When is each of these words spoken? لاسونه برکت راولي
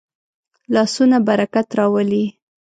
لاسونه 0.73 1.17
برکت 1.27 1.67
راولي 1.79 2.25